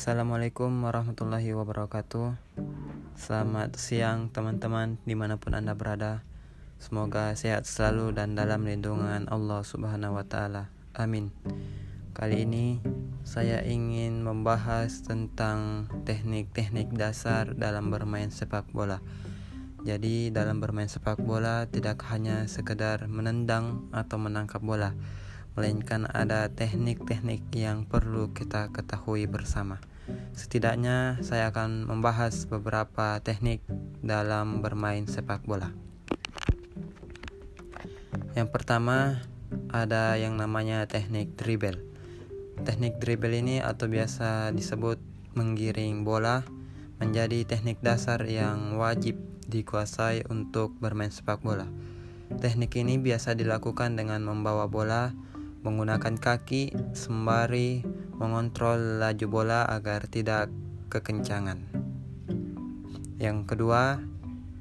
Assalamualaikum 0.00 0.88
warahmatullahi 0.88 1.52
wabarakatuh. 1.52 2.32
Selamat 3.20 3.76
siang 3.76 4.32
teman-teman 4.32 4.96
di 5.04 5.12
mana 5.12 5.36
pun 5.36 5.52
anda 5.52 5.76
berada. 5.76 6.24
Semoga 6.80 7.36
sehat 7.36 7.68
selalu 7.68 8.16
dan 8.16 8.32
dalam 8.32 8.64
lindungan 8.64 9.28
Allah 9.28 9.60
subhanahu 9.60 10.16
wa 10.16 10.24
ta'ala. 10.24 10.72
Amin. 10.96 11.28
Kali 12.16 12.48
ini 12.48 12.80
saya 13.28 13.60
ingin 13.60 14.24
membahas 14.24 15.04
tentang 15.04 15.92
teknik-teknik 16.08 16.96
dasar 16.96 17.52
dalam 17.52 17.92
bermain 17.92 18.32
sepak 18.32 18.72
bola. 18.72 19.04
Jadi 19.84 20.32
dalam 20.32 20.64
bermain 20.64 20.88
sepak 20.88 21.20
bola 21.20 21.68
tidak 21.68 22.08
hanya 22.08 22.48
sekedar 22.48 23.04
menendang 23.04 23.92
atau 23.92 24.16
menangkap 24.16 24.64
bola 24.64 24.96
melainkan 25.58 26.06
ada 26.06 26.46
teknik-teknik 26.48 27.42
yang 27.52 27.82
perlu 27.84 28.30
kita 28.30 28.70
ketahui 28.70 29.26
bersama. 29.26 29.82
Setidaknya 30.32 31.20
saya 31.20 31.52
akan 31.52 31.86
membahas 31.90 32.48
beberapa 32.48 33.20
teknik 33.20 33.60
dalam 34.00 34.64
bermain 34.64 35.04
sepak 35.04 35.44
bola. 35.44 35.70
Yang 38.38 38.48
pertama 38.54 39.26
ada 39.70 40.14
yang 40.16 40.38
namanya 40.38 40.86
teknik 40.86 41.34
dribble. 41.34 41.82
Teknik 42.62 43.02
dribble 43.02 43.34
ini 43.34 43.58
atau 43.58 43.90
biasa 43.90 44.54
disebut 44.54 44.98
menggiring 45.34 46.02
bola 46.06 46.46
menjadi 47.00 47.48
teknik 47.48 47.80
dasar 47.80 48.22
yang 48.28 48.76
wajib 48.76 49.16
dikuasai 49.48 50.28
untuk 50.30 50.76
bermain 50.78 51.10
sepak 51.10 51.42
bola. 51.42 51.66
Teknik 52.38 52.78
ini 52.78 53.00
biasa 53.02 53.34
dilakukan 53.34 53.98
dengan 53.98 54.22
membawa 54.22 54.70
bola 54.70 55.10
menggunakan 55.66 56.16
kaki 56.16 56.94
sembari 56.94 57.82
mengontrol 58.20 59.00
laju 59.00 59.26
bola 59.32 59.64
agar 59.64 60.04
tidak 60.04 60.52
kekencangan. 60.92 61.64
Yang 63.16 63.38
kedua, 63.48 63.96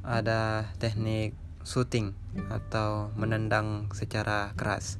ada 0.00 0.72
teknik 0.80 1.36
shooting 1.62 2.16
atau 2.48 3.12
menendang 3.14 3.92
secara 3.92 4.56
keras. 4.56 4.96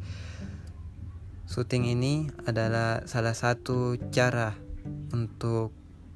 Shooting 1.48 1.88
ini 1.88 2.28
adalah 2.44 3.08
salah 3.08 3.32
satu 3.32 3.96
cara 4.12 4.56
untuk 5.12 5.72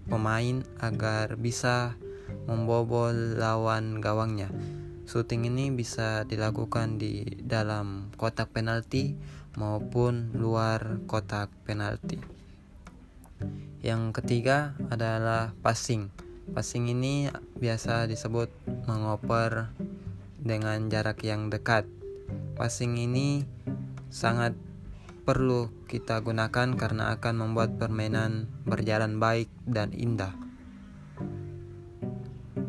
pemain 0.07 0.62
agar 0.81 1.41
bisa 1.41 1.97
membobol 2.47 3.37
lawan 3.37 3.98
gawangnya. 3.98 4.53
Shooting 5.07 5.47
ini 5.47 5.70
bisa 5.70 6.27
dilakukan 6.27 6.98
di 6.98 7.23
dalam 7.42 8.11
kotak 8.19 8.51
penalti 8.51 9.14
maupun 9.57 10.31
luar 10.37 11.01
kotak 11.09 11.49
penalti. 11.65 12.21
Yang 13.81 14.21
ketiga 14.21 14.77
adalah 14.93 15.57
passing. 15.65 16.13
Passing 16.53 16.93
ini 16.93 17.27
biasa 17.59 18.07
disebut 18.07 18.53
mengoper 18.87 19.73
dengan 20.39 20.87
jarak 20.93 21.25
yang 21.27 21.48
dekat. 21.51 21.89
Passing 22.55 22.97
ini 23.01 23.43
sangat 24.13 24.55
perlu 25.27 25.73
kita 25.91 26.23
gunakan 26.23 26.79
karena 26.79 27.19
akan 27.19 27.35
membuat 27.35 27.75
permainan 27.83 28.47
berjalan 28.63 29.19
baik 29.19 29.51
dan 29.67 29.91
indah. 29.91 30.31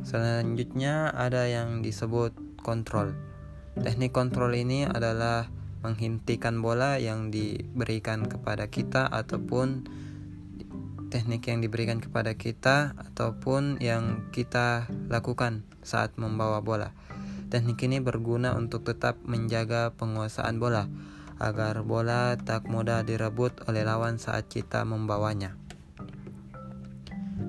Selanjutnya 0.02 1.14
ada 1.14 1.46
yang 1.46 1.86
disebut 1.86 2.34
kontrol. 2.66 3.14
Teknik 3.78 4.10
kontrol 4.10 4.56
ini 4.58 4.90
adalah 4.90 5.46
menghentikan 5.82 6.62
bola 6.62 6.98
yang 6.98 7.30
diberikan 7.30 8.26
kepada 8.26 8.68
kita 8.68 9.06
ataupun 9.08 9.86
teknik 11.08 11.48
yang 11.48 11.64
diberikan 11.64 12.04
kepada 12.04 12.36
kita 12.36 12.92
ataupun 13.00 13.80
yang 13.80 14.28
kita 14.36 14.92
lakukan 15.08 15.64
saat 15.82 16.14
membawa 16.20 16.60
bola. 16.60 16.92
Teknik 17.48 17.80
ini 17.88 18.04
berguna 18.04 18.60
untuk 18.60 18.84
tetap 18.84 19.16
menjaga 19.24 19.96
penguasaan 19.96 20.60
bola 20.60 20.92
agar 21.40 21.86
bola 21.86 22.36
tak 22.36 22.68
mudah 22.68 23.08
direbut 23.08 23.64
oleh 23.72 23.88
lawan 23.88 24.20
saat 24.20 24.52
kita 24.52 24.84
membawanya. 24.84 25.56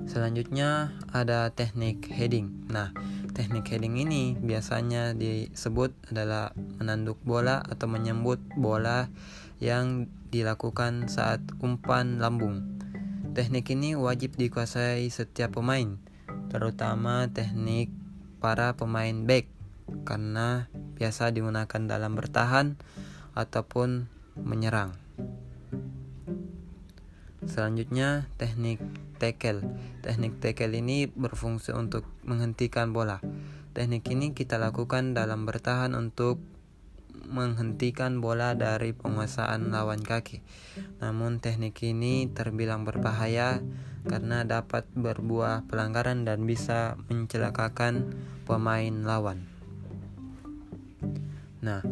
Selanjutnya 0.09 0.93
ada 1.13 1.49
teknik 1.53 2.09
heading. 2.09 2.69
Nah, 2.69 2.93
Teknik 3.39 3.71
heading 3.71 3.95
ini 4.03 4.35
biasanya 4.35 5.15
disebut 5.15 5.95
adalah 6.11 6.51
menanduk 6.75 7.15
bola 7.23 7.63
atau 7.63 7.87
menyambut 7.87 8.35
bola 8.59 9.07
yang 9.63 10.11
dilakukan 10.27 11.07
saat 11.07 11.39
umpan 11.63 12.19
lambung. 12.19 12.67
Teknik 13.31 13.71
ini 13.71 13.95
wajib 13.95 14.35
dikuasai 14.35 15.07
setiap 15.07 15.55
pemain, 15.55 15.95
terutama 16.51 17.31
teknik 17.31 17.87
para 18.43 18.75
pemain 18.75 19.23
back 19.23 19.47
karena 20.03 20.67
biasa 20.99 21.31
digunakan 21.31 21.79
dalam 21.87 22.19
bertahan 22.19 22.75
ataupun 23.39 24.11
menyerang. 24.35 24.99
Selanjutnya 27.49 28.29
teknik 28.37 28.77
tackle. 29.17 29.65
Teknik 30.05 30.37
tackle 30.37 30.77
ini 30.77 31.09
berfungsi 31.09 31.73
untuk 31.73 32.05
menghentikan 32.21 32.93
bola. 32.93 33.17
Teknik 33.73 34.05
ini 34.13 34.37
kita 34.37 34.61
lakukan 34.61 35.17
dalam 35.17 35.49
bertahan 35.49 35.97
untuk 35.97 36.37
menghentikan 37.29 38.21
bola 38.21 38.53
dari 38.53 38.93
penguasaan 38.93 39.73
lawan 39.73 40.01
kaki. 40.05 40.45
Namun 41.01 41.41
teknik 41.41 41.77
ini 41.81 42.29
terbilang 42.29 42.85
berbahaya 42.85 43.61
karena 44.05 44.45
dapat 44.45 44.85
berbuah 44.93 45.65
pelanggaran 45.69 46.25
dan 46.25 46.45
bisa 46.45 46.97
mencelakakan 47.09 48.13
pemain 48.45 48.93
lawan. 49.05 49.45
Nah, 51.59 51.83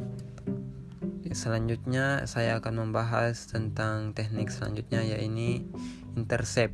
selanjutnya 1.38 2.26
saya 2.26 2.58
akan 2.58 2.90
membahas 2.90 3.46
tentang 3.46 4.18
teknik 4.18 4.50
selanjutnya 4.50 5.06
yaitu 5.06 5.70
intercept. 6.18 6.74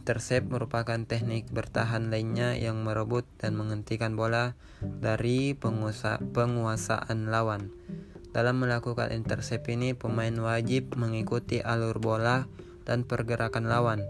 Intercept 0.00 0.48
merupakan 0.48 0.96
teknik 1.04 1.52
bertahan 1.52 2.08
lainnya 2.08 2.56
yang 2.56 2.80
merebut 2.80 3.28
dan 3.36 3.52
menghentikan 3.52 4.16
bola 4.16 4.56
dari 4.80 5.52
penguasa 5.52 6.16
penguasaan 6.32 7.28
lawan. 7.28 7.68
Dalam 8.32 8.64
melakukan 8.64 9.12
intercept 9.12 9.68
ini, 9.68 9.92
pemain 9.92 10.32
wajib 10.40 10.96
mengikuti 10.96 11.60
alur 11.60 12.00
bola 12.00 12.48
dan 12.88 13.04
pergerakan 13.04 13.68
lawan 13.68 14.00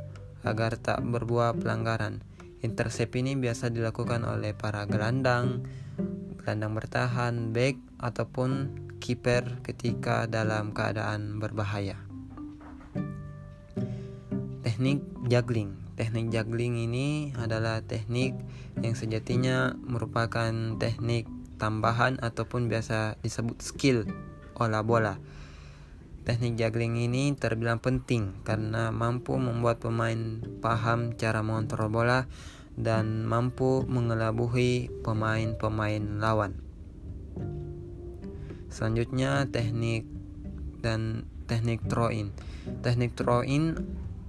agar 0.47 0.79
tak 0.79 1.03
berbuah 1.03 1.59
pelanggaran. 1.59 2.23
Intercept 2.63 3.19
ini 3.19 3.35
biasa 3.35 3.73
dilakukan 3.73 4.23
oleh 4.23 4.55
para 4.55 4.87
gelandang, 4.87 5.67
gelandang 6.43 6.75
bertahan, 6.77 7.51
back, 7.57 7.79
ataupun 8.03 8.86
kiper 9.07 9.63
ketika 9.63 10.27
dalam 10.27 10.75
keadaan 10.75 11.39
berbahaya. 11.39 11.95
Teknik 14.67 15.07
juggling 15.31 15.87
Teknik 15.97 16.29
juggling 16.29 16.77
ini 16.77 17.33
adalah 17.41 17.81
teknik 17.81 18.37
yang 18.85 18.93
sejatinya 18.93 19.73
merupakan 19.81 20.77
teknik 20.77 21.25
tambahan 21.57 22.21
ataupun 22.21 22.69
biasa 22.69 23.17
disebut 23.25 23.57
skill 23.65 24.05
olah 24.61 24.85
bola. 24.85 25.17
Teknik 26.29 26.61
juggling 26.61 27.01
ini 27.01 27.33
terbilang 27.33 27.81
penting 27.81 28.45
karena 28.45 28.93
mampu 28.93 29.41
membuat 29.41 29.81
pemain 29.81 30.45
paham 30.61 31.17
cara 31.17 31.41
mengontrol 31.41 31.89
bola 31.89 32.29
dan 32.77 33.25
mampu 33.25 33.89
mengelabuhi 33.89 34.93
pemain-pemain 35.01 36.21
lawan. 36.21 36.66
Selanjutnya 38.77 39.49
teknik 39.49 40.05
dan 40.85 41.25
teknik 41.49 41.89
throw 41.89 42.13
in. 42.13 42.37
Teknik 42.85 43.17
throw 43.17 43.41
in 43.41 43.73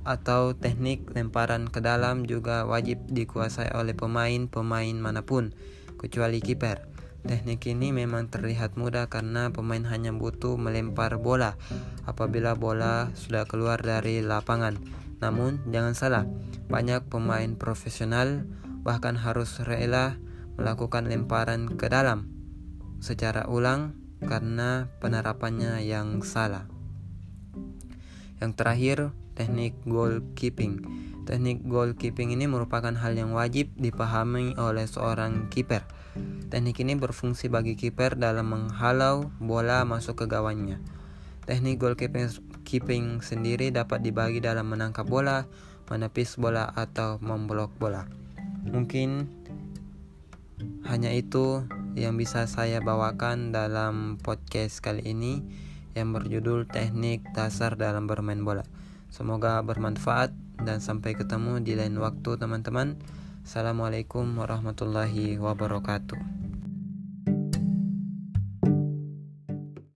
atau 0.08 0.56
teknik 0.56 1.04
lemparan 1.12 1.68
ke 1.68 1.84
dalam 1.84 2.24
juga 2.24 2.64
wajib 2.64 3.04
dikuasai 3.12 3.76
oleh 3.76 3.92
pemain-pemain 3.92 4.96
mana 4.96 5.28
pun, 5.28 5.52
kecuali 6.00 6.40
kiper. 6.40 6.88
Teknik 7.28 7.68
ini 7.68 7.92
memang 7.92 8.32
terlihat 8.32 8.80
mudah 8.80 9.12
karena 9.12 9.52
pemain 9.52 9.84
hanya 9.84 10.16
butuh 10.16 10.56
melempar 10.56 11.20
bola 11.20 11.60
apabila 12.08 12.56
bola 12.56 13.12
sudah 13.20 13.44
keluar 13.44 13.84
dari 13.84 14.24
lapangan. 14.24 14.80
Namun, 15.20 15.60
jangan 15.76 15.92
salah, 15.92 16.24
banyak 16.72 17.04
pemain 17.12 17.52
profesional 17.60 18.48
bahkan 18.80 19.20
harus 19.20 19.60
rela 19.60 20.16
melakukan 20.56 21.12
lemparan 21.12 21.68
ke 21.76 21.92
dalam 21.92 22.32
secara 23.04 23.44
ulang 23.52 24.07
karena 24.24 24.90
penerapannya 24.98 25.84
yang 25.86 26.26
salah. 26.26 26.66
Yang 28.38 28.52
terakhir, 28.58 28.98
teknik 29.38 29.78
goalkeeping. 29.86 30.82
Teknik 31.28 31.66
goalkeeping 31.68 32.32
ini 32.32 32.48
merupakan 32.48 32.94
hal 32.94 33.14
yang 33.14 33.36
wajib 33.36 33.74
dipahami 33.76 34.56
oleh 34.58 34.88
seorang 34.88 35.52
kiper. 35.52 35.84
Teknik 36.48 36.80
ini 36.82 36.96
berfungsi 36.96 37.52
bagi 37.52 37.76
kiper 37.76 38.16
dalam 38.16 38.50
menghalau 38.50 39.30
bola 39.38 39.84
masuk 39.84 40.24
ke 40.24 40.26
gawangnya. 40.26 40.80
Teknik 41.44 41.78
goalkeeping 41.78 42.32
keeping 42.68 43.24
sendiri 43.24 43.72
dapat 43.72 44.04
dibagi 44.04 44.44
dalam 44.44 44.68
menangkap 44.68 45.08
bola, 45.08 45.48
menepis 45.88 46.36
bola 46.36 46.68
atau 46.76 47.20
memblok 47.24 47.72
bola. 47.80 48.04
Mungkin 48.68 49.28
hanya 50.88 51.12
itu 51.14 51.64
yang 51.98 52.14
bisa 52.14 52.46
saya 52.46 52.78
bawakan 52.78 53.50
dalam 53.50 54.22
podcast 54.22 54.86
kali 54.86 55.02
ini 55.02 55.42
yang 55.98 56.14
berjudul 56.14 56.70
Teknik 56.70 57.26
Dasar 57.34 57.74
dalam 57.74 58.06
Bermain 58.06 58.38
Bola. 58.46 58.62
Semoga 59.10 59.58
bermanfaat 59.66 60.30
dan 60.62 60.78
sampai 60.78 61.18
ketemu 61.18 61.58
di 61.58 61.74
lain 61.74 61.98
waktu 61.98 62.38
teman-teman. 62.38 63.02
Assalamualaikum 63.42 64.30
warahmatullahi 64.38 65.42
wabarakatuh. 65.42 66.57